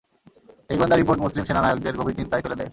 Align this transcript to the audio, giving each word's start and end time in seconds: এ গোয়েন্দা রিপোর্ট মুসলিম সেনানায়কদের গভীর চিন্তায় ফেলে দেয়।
এ 0.69 0.73
গোয়েন্দা 0.77 0.97
রিপোর্ট 0.97 1.19
মুসলিম 1.25 1.43
সেনানায়কদের 1.45 1.97
গভীর 1.99 2.17
চিন্তায় 2.19 2.43
ফেলে 2.43 2.57
দেয়। 2.59 2.69